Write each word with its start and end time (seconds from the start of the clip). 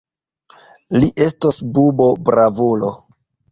Li 1.03 1.09
estos 1.27 1.61
bubo-bravulo! 1.77 2.93